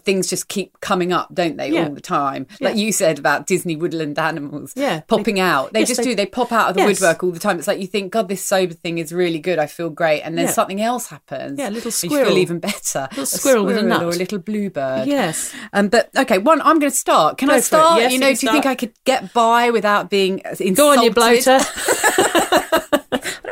Things 0.03 0.27
just 0.27 0.47
keep 0.47 0.79
coming 0.81 1.13
up, 1.13 1.33
don't 1.33 1.55
they, 1.57 1.69
Yeah. 1.69 1.87
all 1.87 1.93
the 1.93 2.01
time? 2.01 2.47
Like 2.59 2.75
Yeah. 2.75 2.81
you 2.83 2.91
said 2.91 3.19
about 3.19 3.45
Disney 3.47 3.75
woodland 3.75 4.17
animals 4.17 4.73
Yeah. 4.75 5.01
popping 5.01 5.39
out. 5.39 5.71
They 5.71 5.79
Yes, 5.81 5.89
just 5.89 5.97
they- 5.99 6.03
do. 6.05 6.15
They 6.15 6.25
pop 6.25 6.51
out 6.51 6.69
of 6.69 6.75
the 6.75 6.81
Yes. 6.81 6.99
woodwork 6.99 7.23
all 7.23 7.31
the 7.31 7.39
time. 7.39 7.59
It's 7.59 7.67
like 7.67 7.79
you 7.79 7.87
think, 7.87 8.11
God, 8.11 8.27
this 8.27 8.43
sober 8.43 8.73
thing 8.73 8.97
is 8.97 9.13
really 9.13 9.39
good. 9.39 9.59
I 9.59 9.67
feel 9.67 9.89
great. 9.89 10.21
And 10.21 10.37
then 10.37 10.45
Yeah. 10.45 10.51
something 10.51 10.81
else 10.81 11.07
happens. 11.07 11.59
Yeah, 11.59 11.69
a 11.69 11.71
little 11.71 11.89
and 11.89 12.03
You 12.03 12.09
squirrel. 12.09 12.25
feel 12.29 12.37
even 12.39 12.59
better. 12.59 13.07
Little 13.11 13.25
squirrel 13.25 13.65
with 13.65 13.77
a 13.77 13.83
nut. 13.83 14.01
Or 14.03 14.09
a 14.09 14.15
little 14.15 14.39
bluebird. 14.39 15.07
Yes. 15.07 15.51
Um, 15.73 15.87
but 15.89 16.09
okay, 16.17 16.37
one, 16.39 16.59
I'm 16.61 16.79
going 16.79 16.91
to 16.91 16.97
start. 16.97 17.37
Can 17.37 17.47
Go 17.49 17.55
I 17.55 17.59
start? 17.59 17.99
Yes, 18.01 18.11
you 18.11 18.15
you 18.15 18.19
know, 18.19 18.27
can 18.27 18.35
do 18.37 18.45
you 18.47 18.51
think. 18.53 18.65
I 18.65 18.75
could 18.75 18.93
get 19.05 19.31
by 19.33 19.69
without 19.69 20.09
being 20.09 20.39
insulted? 20.59 20.75
Go 20.75 20.91
on, 20.91 21.03
you 21.03 21.11
bloater. 21.11 21.59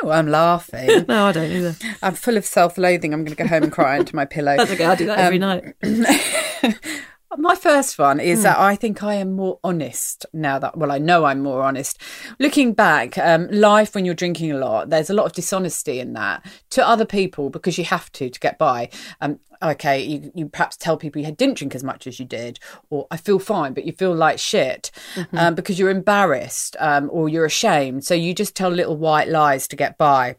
Don't 0.02 0.08
know 0.08 0.14
why 0.14 0.18
I'm 0.18 0.28
laughing. 0.28 1.06
no, 1.08 1.26
I 1.28 1.32
don't 1.32 1.52
either. 1.52 1.76
I'm 2.02 2.16
full 2.16 2.36
of 2.38 2.46
self-loathing. 2.46 3.14
I'm 3.14 3.24
going 3.24 3.36
to 3.36 3.44
go 3.44 3.48
home 3.48 3.64
and 3.64 3.72
cry 3.72 3.98
into 3.98 4.16
my 4.16 4.26
pillow. 4.26 4.58
That's 4.58 4.72
okay. 4.72 4.86
I 4.86 4.96
do 4.96 5.06
that 5.06 5.20
every 5.20 5.40
Um, 5.42 5.62
night. 5.62 5.76
My 7.38 7.56
first 7.56 7.98
one 7.98 8.20
is 8.20 8.40
Hmm. 8.40 8.44
that 8.44 8.60
I 8.60 8.76
think 8.76 9.04
I 9.04 9.16
am 9.16 9.32
more 9.34 9.60
honest 9.64 10.26
now 10.34 10.60
that, 10.60 10.78
well, 10.78 10.92
I 10.92 10.98
know 10.98 11.24
I'm 11.26 11.42
more 11.42 11.62
honest. 11.64 11.98
Looking 12.40 12.74
back, 12.74 13.18
um, 13.18 13.48
life 13.50 13.96
when 13.96 14.04
you're 14.06 14.14
drinking 14.14 14.52
a 14.52 14.58
lot, 14.58 14.90
there's 14.90 15.10
a 15.10 15.14
lot 15.14 15.26
of 15.28 15.34
dishonesty 15.34 16.00
in 16.00 16.12
that 16.14 16.46
to 16.72 16.86
other 16.86 17.06
people 17.06 17.50
because 17.50 17.78
you 17.78 17.86
have 17.86 18.12
to 18.14 18.30
to 18.30 18.40
get 18.40 18.58
by. 18.58 18.90
Um, 19.22 19.40
okay, 19.64 20.02
you, 20.04 20.32
you 20.36 20.48
perhaps 20.50 20.76
tell 20.76 20.98
people 20.98 21.22
you 21.22 21.32
didn't 21.32 21.58
drink 21.58 21.74
as 21.74 21.84
much 21.84 22.06
as 22.06 22.20
you 22.20 22.26
did, 22.26 22.60
or 22.90 23.08
I 23.10 23.18
feel 23.18 23.40
fine, 23.40 23.74
but 23.74 23.86
you 23.86 23.94
feel 23.94 24.14
like 24.14 24.38
shit 24.40 24.92
Mm-hmm. 25.16 25.38
um, 25.38 25.56
because 25.56 25.80
you're 25.80 25.90
embarrassed 25.90 26.76
um, 26.80 27.10
or 27.12 27.30
you're 27.30 27.46
ashamed. 27.46 28.04
So 28.04 28.14
you 28.14 28.34
just 28.34 28.56
tell 28.56 28.70
little 28.70 28.98
white 28.98 29.30
lies 29.30 29.68
to 29.70 29.76
get 29.76 29.98
by. 29.98 30.36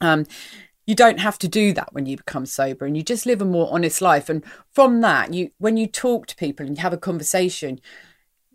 Um, 0.00 0.26
you 0.86 0.94
don't 0.94 1.20
have 1.20 1.38
to 1.38 1.48
do 1.48 1.72
that 1.72 1.92
when 1.92 2.06
you 2.06 2.16
become 2.16 2.46
sober 2.46 2.84
and 2.84 2.96
you 2.96 3.02
just 3.02 3.26
live 3.26 3.40
a 3.40 3.44
more 3.44 3.68
honest 3.72 4.00
life 4.00 4.28
and 4.28 4.44
from 4.70 5.00
that 5.00 5.32
you 5.32 5.50
when 5.58 5.76
you 5.76 5.86
talk 5.86 6.26
to 6.26 6.36
people 6.36 6.66
and 6.66 6.76
you 6.76 6.82
have 6.82 6.92
a 6.92 6.98
conversation 6.98 7.80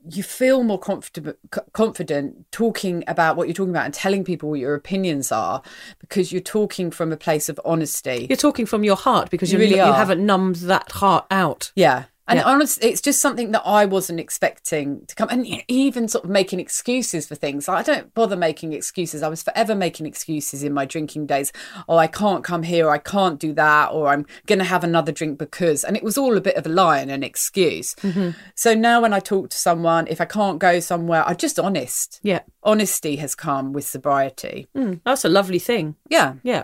you 0.10 0.24
feel 0.24 0.64
more 0.64 0.80
confident 0.80 1.38
confident 1.74 2.50
talking 2.52 3.04
about 3.08 3.36
what 3.36 3.48
you're 3.48 3.54
talking 3.54 3.72
about 3.72 3.86
and 3.86 3.94
telling 3.94 4.24
people 4.24 4.50
what 4.50 4.60
your 4.60 4.76
opinions 4.76 5.32
are 5.32 5.62
because 6.00 6.32
you're 6.32 6.42
talking 6.42 6.92
from 6.92 7.12
a 7.12 7.18
place 7.18 7.50
of 7.50 7.60
honesty 7.66 8.28
You're 8.30 8.38
talking 8.38 8.66
from 8.66 8.84
your 8.84 8.96
heart 8.96 9.30
because 9.30 9.52
You 9.52 9.60
you 9.60 9.66
really 9.66 9.78
you 9.78 9.94
haven't 9.94 10.26
numbed 10.26 10.58
that 10.58 10.92
heart 10.94 11.26
out. 11.30 11.72
Yeah. 11.76 12.06
And 12.28 12.40
Yeah. 12.40 12.46
honestly, 12.46 12.90
it's 12.90 13.02
just 13.02 13.22
something 13.22 13.52
that 13.52 13.62
I 13.66 13.86
wasn't 13.86 14.20
expecting 14.20 15.06
to 15.08 15.16
come. 15.16 15.30
And 15.30 15.48
even 15.68 16.08
sort 16.08 16.26
of 16.26 16.30
making 16.30 16.60
excuses 16.60 17.26
for 17.28 17.36
things. 17.36 17.70
I 17.70 17.84
don't 17.84 18.14
bother 18.14 18.36
making 18.36 18.74
excuses. 18.74 19.24
I 19.24 19.28
was 19.30 19.44
forever 19.44 19.76
making 19.76 20.06
excuses 20.06 20.62
in 20.64 20.74
my 20.74 20.86
drinking 20.86 21.28
days. 21.28 21.54
Oh, 21.88 21.98
I 21.98 22.08
can't 22.08 22.44
come 22.44 22.64
here. 22.64 22.90
I 22.90 22.98
can't 22.98 23.40
do 23.40 23.54
that. 23.54 23.92
Or 23.92 24.10
I'm 24.10 24.26
going 24.46 24.60
to 24.60 24.66
have 24.66 24.84
another 24.84 25.12
drink 25.12 25.38
because. 25.38 25.84
And 25.84 25.96
it 25.96 26.04
was 26.04 26.18
all 26.18 26.36
a 26.36 26.42
bit 26.42 26.56
of 26.58 26.66
a 26.66 26.70
lie 26.70 27.00
and 27.00 27.12
an 27.12 27.24
excuse. 27.24 27.96
Mm-hmm. 27.96 28.32
So 28.56 28.74
now 28.74 29.02
when 29.02 29.14
I 29.14 29.20
talk 29.20 29.50
to 29.52 29.58
someone, 29.58 30.08
if 30.08 30.20
I 30.20 30.26
can't 30.26 30.60
go 30.60 30.80
somewhere, 30.80 31.24
I'm 31.26 31.38
just 31.38 31.60
honest. 31.60 32.20
Yeah. 32.24 32.42
Honesty 32.64 33.16
has 33.18 33.36
come 33.36 33.72
with 33.72 33.86
sobriety. 33.88 34.68
Mm, 34.76 35.00
that's 35.06 35.24
a 35.24 35.30
lovely 35.30 35.60
thing. 35.60 35.96
Yeah. 36.10 36.34
Yeah. 36.44 36.64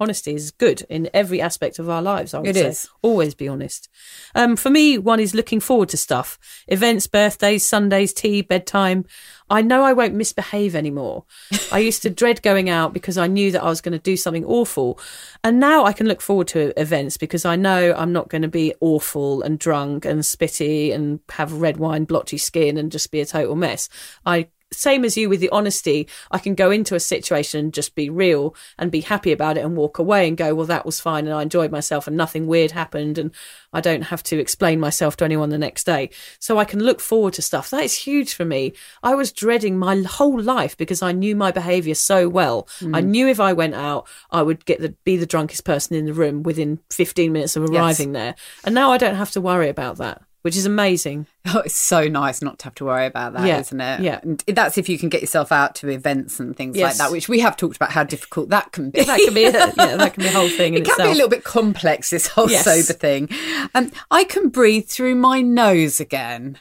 Honesty 0.00 0.34
is 0.34 0.50
good 0.50 0.80
in 0.88 1.10
every 1.12 1.42
aspect 1.42 1.78
of 1.78 1.90
our 1.90 2.00
lives. 2.00 2.32
I 2.32 2.38
would 2.38 2.48
It 2.48 2.56
say. 2.56 2.68
is. 2.68 2.88
Always 3.02 3.34
be 3.34 3.46
honest. 3.46 3.88
Um, 4.34 4.56
for 4.56 4.70
me, 4.70 4.96
one 4.96 5.20
is 5.20 5.34
looking 5.34 5.60
forward 5.60 5.90
to 5.90 5.98
stuff 5.98 6.38
events, 6.68 7.06
birthdays, 7.06 7.66
Sundays, 7.66 8.14
tea, 8.14 8.40
bedtime. 8.40 9.04
I 9.50 9.62
know 9.62 9.82
I 9.82 9.92
won't 9.92 10.14
misbehave 10.14 10.74
anymore. 10.74 11.24
I 11.70 11.80
used 11.80 12.02
to 12.02 12.10
dread 12.20 12.40
going 12.40 12.70
out 12.70 12.92
because 12.94 13.18
I 13.18 13.26
knew 13.26 13.50
that 13.50 13.62
I 13.62 13.68
was 13.68 13.80
going 13.80 13.92
to 13.92 13.98
do 13.98 14.16
something 14.16 14.44
awful. 14.44 14.98
And 15.44 15.60
now 15.60 15.84
I 15.84 15.92
can 15.92 16.06
look 16.06 16.20
forward 16.22 16.48
to 16.48 16.72
events 16.80 17.16
because 17.16 17.44
I 17.44 17.56
know 17.56 17.92
I'm 17.94 18.12
not 18.12 18.28
going 18.30 18.42
to 18.42 18.48
be 18.48 18.72
awful 18.80 19.42
and 19.42 19.58
drunk 19.58 20.04
and 20.06 20.20
spitty 20.20 20.94
and 20.94 21.20
have 21.30 21.52
red 21.52 21.76
wine, 21.76 22.04
blotchy 22.04 22.38
skin 22.38 22.78
and 22.78 22.90
just 22.90 23.10
be 23.10 23.20
a 23.20 23.26
total 23.26 23.56
mess. 23.56 23.88
I 24.24 24.48
same 24.72 25.04
as 25.04 25.16
you 25.16 25.28
with 25.28 25.40
the 25.40 25.48
honesty, 25.50 26.08
I 26.30 26.38
can 26.38 26.54
go 26.54 26.70
into 26.70 26.94
a 26.94 27.00
situation 27.00 27.60
and 27.60 27.74
just 27.74 27.94
be 27.94 28.08
real 28.08 28.54
and 28.78 28.90
be 28.90 29.00
happy 29.00 29.32
about 29.32 29.56
it 29.56 29.64
and 29.64 29.76
walk 29.76 29.98
away 29.98 30.28
and 30.28 30.36
go, 30.36 30.54
well, 30.54 30.66
that 30.66 30.86
was 30.86 31.00
fine 31.00 31.26
and 31.26 31.34
I 31.34 31.42
enjoyed 31.42 31.72
myself 31.72 32.06
and 32.06 32.16
nothing 32.16 32.46
weird 32.46 32.70
happened 32.70 33.18
and 33.18 33.32
I 33.72 33.80
don't 33.80 34.02
have 34.02 34.22
to 34.24 34.38
explain 34.38 34.80
myself 34.80 35.16
to 35.16 35.24
anyone 35.24 35.50
the 35.50 35.58
next 35.58 35.84
day. 35.84 36.10
So 36.38 36.58
I 36.58 36.64
can 36.64 36.80
look 36.80 37.00
forward 37.00 37.34
to 37.34 37.42
stuff. 37.42 37.70
That 37.70 37.84
is 37.84 37.94
huge 37.94 38.34
for 38.34 38.44
me. 38.44 38.72
I 39.02 39.14
was 39.14 39.32
dreading 39.32 39.78
my 39.78 39.96
whole 40.02 40.40
life 40.40 40.76
because 40.76 41.02
I 41.02 41.12
knew 41.12 41.34
my 41.34 41.50
behaviour 41.50 41.94
so 41.94 42.28
well. 42.28 42.68
I 42.80 43.02
mm. 43.02 43.06
knew 43.06 43.28
if 43.28 43.40
I 43.40 43.52
went 43.52 43.74
out, 43.74 44.08
I 44.30 44.42
would 44.42 44.64
get 44.64 44.80
the 44.80 44.94
be 45.04 45.16
the 45.16 45.26
drunkest 45.26 45.64
person 45.64 45.96
in 45.96 46.06
the 46.06 46.12
room 46.12 46.42
within 46.42 46.78
15 46.90 47.32
minutes 47.32 47.56
of 47.56 47.64
arriving 47.64 48.12
there. 48.12 48.34
And 48.64 48.74
now 48.74 48.90
I 48.92 48.98
don't 48.98 49.14
have 49.16 49.30
to 49.32 49.40
worry 49.40 49.68
about 49.68 49.96
that, 49.98 50.22
which 50.42 50.56
is 50.56 50.66
amazing. 50.66 51.26
Oh, 51.54 51.60
it's 51.60 51.74
so 51.74 52.06
nice 52.06 52.42
not 52.42 52.58
to 52.60 52.64
have 52.64 52.74
to 52.76 52.84
worry 52.84 53.06
about 53.06 53.32
that, 53.32 53.46
Yeah, 53.46 53.62
not 53.72 54.00
it? 54.00 54.04
yeah. 54.04 54.20
And 54.22 54.40
that's 54.46 54.76
if 54.76 54.90
you 54.90 54.98
can 54.98 55.08
get 55.08 55.22
yourself 55.22 55.50
out 55.50 55.74
to 55.76 55.88
events 55.88 56.38
and 56.38 56.54
things 56.54 56.76
like 56.76 56.96
that, 56.96 57.10
which 57.10 57.30
we 57.30 57.40
have 57.40 57.56
talked 57.56 57.76
about 57.76 57.90
how 57.92 58.04
difficult 58.04 58.50
that 58.50 58.72
can 58.72 58.90
be. 58.90 59.02
That 59.04 59.18
can 59.18 59.32
be, 59.32 59.44
a, 59.46 59.50
yeah, 59.52 59.96
that 59.96 60.12
can 60.14 60.22
be 60.22 60.28
a 60.28 60.32
whole 60.32 60.50
thing. 60.50 60.74
In 60.74 60.82
it 60.82 60.84
can 60.84 60.92
itself. 60.92 61.08
be 61.08 61.12
a 61.12 61.14
little 61.14 61.30
bit 61.30 61.42
complex, 61.42 62.10
this 62.10 62.26
whole 62.26 62.50
Yes. 62.50 62.64
sober 62.64 62.92
thing. 62.98 63.30
Um, 63.74 63.90
I 64.10 64.24
can 64.24 64.50
breathe 64.50 64.86
through 64.88 65.14
my 65.14 65.40
nose 65.40 65.98
again. 65.98 66.58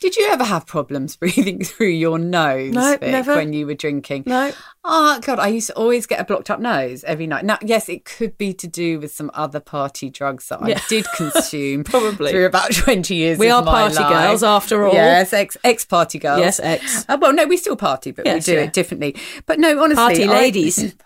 Did 0.00 0.16
you 0.16 0.26
ever 0.30 0.44
have 0.44 0.66
problems 0.66 1.16
breathing 1.18 1.62
through 1.62 1.88
your 1.88 2.18
nose 2.18 2.72
No, 2.72 2.92
Vic, 2.92 3.02
never. 3.02 3.34
when 3.36 3.52
you 3.52 3.66
were 3.66 3.74
drinking? 3.74 4.24
No. 4.26 4.52
Oh 4.86 5.18
God, 5.22 5.38
I 5.38 5.48
used 5.48 5.68
to 5.68 5.74
always 5.76 6.04
get 6.06 6.20
a 6.20 6.24
blocked 6.24 6.50
up 6.50 6.60
nose 6.60 7.04
every 7.04 7.26
night. 7.26 7.44
Now, 7.44 7.58
yes, 7.62 7.88
it 7.88 8.04
could 8.04 8.36
be 8.36 8.52
to 8.54 8.66
do 8.66 9.00
with 9.00 9.12
some 9.14 9.30
other 9.32 9.58
party 9.60 10.10
drugs 10.10 10.48
that 10.48 10.66
Yeah. 10.66 10.76
I 10.78 10.82
did 10.90 11.06
consume 11.16 11.84
Probably. 11.84 12.30
through 12.32 12.44
about 12.46 12.70
twenty 12.72 13.14
years. 13.14 13.38
We 13.38 13.48
are 13.48 13.62
party 13.62 13.94
life. 13.94 14.13
Girls 14.22 14.42
after 14.42 14.84
all. 14.84 14.94
Yes, 14.94 15.32
ex 15.32 15.56
ex 15.64 15.84
party 15.84 16.18
girls. 16.18 16.40
Yes, 16.40 16.60
ex. 16.60 17.04
Uh, 17.08 17.18
well, 17.20 17.32
no, 17.32 17.46
we 17.46 17.56
still 17.56 17.76
party, 17.76 18.10
but 18.10 18.26
Yes, 18.26 18.46
we 18.46 18.52
do 18.52 18.58
yeah. 18.58 18.64
it 18.66 18.72
differently. 18.72 19.16
But 19.46 19.58
no, 19.58 19.82
honestly, 19.82 19.96
Party 19.96 20.24
I- 20.24 20.32
ladies. 20.32 20.94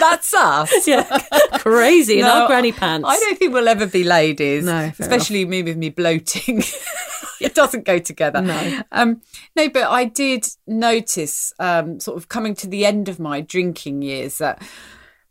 that's 0.00 0.34
us. 0.34 0.72
yeah, 0.86 1.18
crazy 1.58 2.20
in 2.20 2.26
our 2.26 2.46
granny 2.46 2.72
pants. 2.72 3.06
I 3.08 3.16
don't 3.16 3.38
think 3.38 3.52
we'll 3.52 3.68
ever 3.68 3.86
be 3.86 4.04
ladies. 4.04 4.64
No, 4.64 4.92
especially 4.98 5.44
me 5.44 5.62
with 5.62 5.76
me 5.76 5.90
bloating. 5.90 6.62
it 7.40 7.54
doesn't 7.54 7.84
go 7.84 7.98
together. 7.98 8.40
No. 8.40 8.82
um, 8.92 9.20
no. 9.56 9.68
But 9.68 9.84
I 9.84 10.04
did 10.04 10.46
notice, 10.66 11.52
um, 11.58 12.00
sort 12.00 12.16
of 12.16 12.28
coming 12.28 12.54
to 12.56 12.66
the 12.66 12.84
end 12.84 13.08
of 13.08 13.20
my 13.20 13.40
drinking 13.40 14.02
years, 14.02 14.38
that 14.38 14.62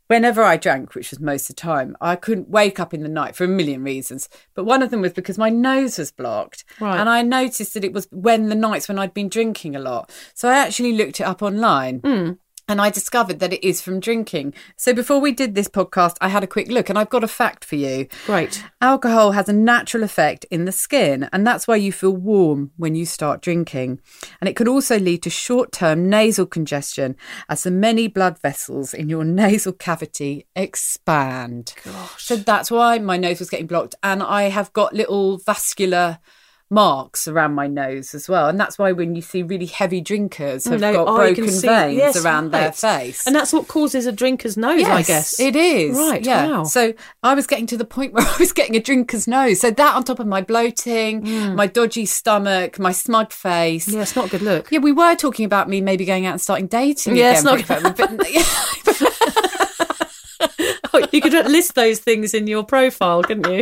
whenever 0.10 0.44
I 0.44 0.58
drank, 0.58 0.96
which 0.96 1.12
was 1.12 1.20
most 1.20 1.50
of 1.50 1.56
the 1.56 1.62
time, 1.62 1.96
I 2.02 2.16
couldn't 2.18 2.50
wake 2.50 2.80
up 2.80 2.94
in 2.94 3.04
the 3.04 3.10
night 3.10 3.36
for 3.36 3.46
a 3.46 3.48
million 3.48 3.84
reasons. 3.84 4.28
But 4.56 4.66
one 4.66 4.82
of 4.82 4.90
them 4.90 5.02
was 5.02 5.14
because 5.14 5.38
my 5.38 5.50
nose 5.50 5.98
was 5.98 6.12
blocked, 6.12 6.66
Right. 6.80 7.00
and 7.00 7.08
I 7.08 7.22
noticed 7.22 7.74
that 7.76 7.84
it 7.86 7.94
was 7.94 8.08
when 8.12 8.50
the 8.50 8.56
nights 8.56 8.88
when 8.90 9.00
I'd 9.00 9.14
been 9.14 9.30
drinking 9.30 9.76
a 9.76 9.80
lot. 9.80 10.12
So 10.34 10.50
I 10.50 10.58
actually 10.58 10.94
looked 10.94 11.20
it 11.22 11.24
up 11.24 11.42
online. 11.42 12.00
Hmm. 12.00 12.32
And 12.70 12.80
I 12.80 12.92
discovered 12.92 13.40
that 13.40 13.52
it 13.52 13.68
is 13.68 13.82
from 13.82 14.00
drinking. 14.00 14.54
So 14.78 14.94
before 14.94 15.20
we 15.20 15.32
did 15.32 15.56
this 15.56 15.68
podcast, 15.68 16.18
I 16.22 16.28
had 16.28 16.44
a 16.44 16.48
quick 16.48 16.68
look 16.68 16.88
and 16.88 17.00
I've 17.00 17.10
got 17.10 17.24
a 17.24 17.28
fact 17.28 17.66
for 17.66 17.76
you. 17.76 18.08
Great. 18.28 18.64
Alcohol 18.80 19.32
has 19.32 19.50
a 19.50 19.54
natural 19.54 20.04
effect 20.04 20.46
in 20.52 20.66
the 20.66 20.72
skin, 20.72 21.28
and 21.34 21.48
that's 21.48 21.68
why 21.68 21.78
you 21.78 21.92
feel 21.92 22.16
warm 22.16 22.72
when 22.78 22.94
you 22.94 23.08
start 23.08 23.42
drinking. 23.42 24.00
And 24.40 24.48
it 24.48 24.56
could 24.56 24.68
also 24.68 25.00
lead 25.00 25.24
to 25.24 25.32
short 25.32 25.72
term 25.72 26.10
nasal 26.10 26.46
congestion 26.46 27.16
as 27.50 27.64
the 27.64 27.72
many 27.72 28.08
blood 28.08 28.38
vessels 28.38 28.94
in 28.94 29.10
your 29.10 29.24
nasal 29.40 29.74
cavity 29.74 30.46
expand. 30.56 31.74
So 32.18 32.36
that's 32.36 32.70
why 32.70 33.00
my 33.00 33.18
nose 33.18 33.40
was 33.40 33.50
getting 33.50 33.68
blocked, 33.68 33.96
and 34.04 34.22
I 34.22 34.44
have 34.44 34.72
got 34.74 34.94
little 34.94 35.40
vascular 35.40 36.20
marks 36.72 37.28
around 37.28 37.54
my 37.56 37.66
nose 37.68 38.14
as 38.14 38.30
well 38.30 38.48
and 38.48 38.60
that's 38.60 38.78
why 38.78 38.92
when 38.92 39.16
you 39.16 39.22
see 39.22 39.42
really 39.42 39.66
heavy 39.66 40.00
drinkers 40.02 40.66
have 40.66 40.80
No, 40.80 40.94
got 40.94 41.08
oh, 41.08 41.16
can 41.18 41.34
broken 41.36 41.50
see- 41.50 41.68
veins 41.68 41.98
yes, 41.98 42.24
around 42.24 42.52
their 42.52 42.72
face 42.72 43.26
And 43.26 43.36
that's 43.36 43.52
what 43.52 43.68
causes 43.68 44.06
a 44.06 44.12
drinker's 44.12 44.56
nose, 44.56 44.84
I 44.84 45.02
guess. 45.02 45.40
it 45.40 45.56
is. 45.56 45.98
Right, 45.98 46.24
Yeah. 46.24 46.48
wow. 46.48 46.64
So 46.66 46.94
I 47.24 47.34
was 47.34 47.48
getting 47.48 47.66
to 47.68 47.78
the 47.78 47.86
point 47.86 48.14
where 48.20 48.26
I 48.26 48.36
was 48.38 48.52
getting 48.54 48.76
a 48.76 48.80
drinker's 48.80 49.28
nose. 49.28 49.60
So 49.62 49.72
that 49.72 49.96
on 49.96 50.04
top 50.04 50.20
of 50.20 50.28
my 50.28 50.42
bloating, 50.42 51.24
mm. 51.24 51.56
my 51.56 51.66
dodgy 51.68 52.06
stomach, 52.06 52.78
my 52.78 52.92
smug 52.92 53.32
face. 53.32 53.88
Yeah, 53.88 54.02
it's 54.02 54.16
not 54.16 54.28
a 54.28 54.30
good 54.30 54.42
look. 54.44 54.72
Yeah, 54.72 54.80
we 54.80 54.92
were 54.92 55.16
talking 55.16 55.46
about 55.46 55.70
me 55.70 55.82
maybe 55.82 56.06
going 56.06 56.26
out 56.28 56.34
and 56.34 56.42
starting 56.42 56.68
dating 56.68 57.16
Yeah, 57.16 57.32
it's 57.34 57.44
not- 57.44 57.68
but, 57.68 57.98
but- 57.98 58.10
oh, 60.94 61.08
you 61.12 61.22
could 61.22 61.34
list 61.50 61.76
those 61.76 62.00
things 62.00 62.34
in 62.34 62.48
your 62.48 62.64
profile, 62.64 63.24
couldn't 63.24 63.52
you? 63.52 63.62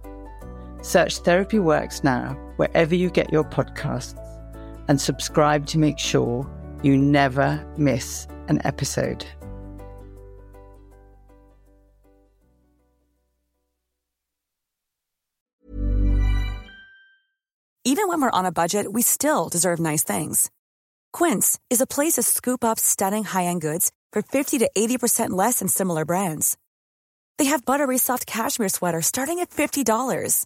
Search 0.81 1.17
Therapy 1.19 1.59
Works 1.59 2.03
now 2.03 2.33
wherever 2.55 2.95
you 2.95 3.09
get 3.09 3.31
your 3.31 3.43
podcasts 3.43 4.17
and 4.87 4.99
subscribe 4.99 5.67
to 5.67 5.77
make 5.77 5.99
sure 5.99 6.49
you 6.83 6.97
never 6.97 7.65
miss 7.77 8.27
an 8.47 8.61
episode. 8.65 9.25
Even 17.83 18.07
when 18.07 18.21
we're 18.21 18.31
on 18.31 18.45
a 18.45 18.51
budget, 18.51 18.93
we 18.93 19.01
still 19.01 19.49
deserve 19.49 19.79
nice 19.79 20.03
things. 20.03 20.49
Quince 21.11 21.59
is 21.69 21.81
a 21.81 21.87
place 21.87 22.13
to 22.13 22.23
scoop 22.23 22.63
up 22.63 22.79
stunning 22.79 23.23
high 23.23 23.45
end 23.45 23.61
goods 23.61 23.91
for 24.13 24.21
50 24.21 24.59
to 24.59 24.69
80% 24.77 25.31
less 25.31 25.59
than 25.59 25.67
similar 25.67 26.05
brands. 26.05 26.57
They 27.37 27.45
have 27.45 27.65
buttery 27.65 27.97
soft 27.97 28.25
cashmere 28.25 28.69
sweaters 28.69 29.07
starting 29.07 29.39
at 29.39 29.49
$50, 29.49 30.45